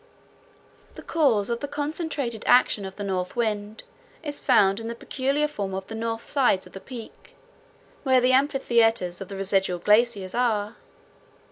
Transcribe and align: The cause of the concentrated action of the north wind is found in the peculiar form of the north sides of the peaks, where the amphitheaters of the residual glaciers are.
The 0.95 1.03
cause 1.03 1.47
of 1.51 1.59
the 1.59 1.67
concentrated 1.67 2.43
action 2.47 2.85
of 2.85 2.95
the 2.95 3.03
north 3.03 3.35
wind 3.35 3.83
is 4.23 4.39
found 4.39 4.79
in 4.79 4.87
the 4.87 4.95
peculiar 4.95 5.47
form 5.47 5.75
of 5.75 5.85
the 5.85 5.93
north 5.93 6.27
sides 6.27 6.65
of 6.65 6.73
the 6.73 6.79
peaks, 6.79 7.33
where 8.01 8.19
the 8.19 8.33
amphitheaters 8.33 9.21
of 9.21 9.27
the 9.27 9.35
residual 9.35 9.77
glaciers 9.77 10.33
are. 10.33 10.75